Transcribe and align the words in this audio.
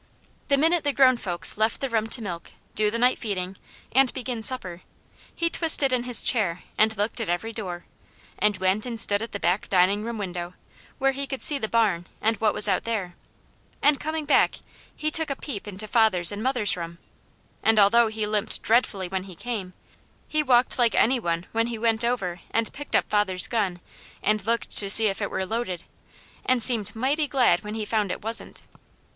The 0.47 0.57
minute 0.57 0.83
the 0.83 0.93
grown 0.93 1.15
folks 1.15 1.59
left 1.59 1.79
the 1.79 1.87
room 1.87 2.07
to 2.07 2.23
milk, 2.23 2.53
do 2.73 2.89
the 2.89 2.97
night 2.97 3.19
feeding, 3.19 3.55
and 3.91 4.11
begin 4.15 4.41
supper, 4.41 4.81
he 5.35 5.47
twisted 5.47 5.93
in 5.93 6.05
his 6.05 6.23
chair 6.23 6.63
and 6.75 6.97
looked 6.97 7.21
at 7.21 7.29
every 7.29 7.53
door, 7.53 7.85
and 8.39 8.57
went 8.57 8.87
and 8.87 8.99
stood 8.99 9.21
at 9.21 9.31
the 9.31 9.39
back 9.39 9.69
dining 9.69 10.03
room 10.03 10.17
window, 10.17 10.55
where 10.97 11.11
he 11.11 11.27
could 11.27 11.43
see 11.43 11.59
the 11.59 11.67
barn 11.67 12.07
and 12.19 12.37
what 12.37 12.55
was 12.55 12.67
out 12.67 12.83
there, 12.83 13.13
and 13.79 13.99
coming 13.99 14.25
back 14.25 14.55
he 14.95 15.11
took 15.11 15.29
a 15.29 15.35
peep 15.35 15.67
into 15.67 15.87
father's 15.87 16.31
and 16.31 16.41
mother's 16.41 16.75
room, 16.75 16.97
and 17.61 17.77
although 17.77 18.07
he 18.07 18.25
limped 18.25 18.63
dreadfully 18.63 19.07
when 19.07 19.25
he 19.25 19.35
came, 19.35 19.71
he 20.27 20.41
walked 20.41 20.79
like 20.79 20.95
any 20.95 21.19
one 21.19 21.45
when 21.51 21.67
he 21.67 21.77
went 21.77 22.03
over 22.03 22.41
and 22.49 22.73
picked 22.73 22.95
up 22.95 23.07
father's 23.07 23.45
gun 23.45 23.79
and 24.23 24.47
looked 24.47 24.71
to 24.75 24.89
see 24.89 25.05
if 25.05 25.21
it 25.21 25.29
were 25.29 25.45
loaded, 25.45 25.83
and 26.43 26.59
seemed 26.63 26.95
mighty 26.95 27.27
glad 27.27 27.63
when 27.63 27.75
he 27.75 27.85
found 27.85 28.11
it 28.11 28.23
wasn't. 28.23 28.63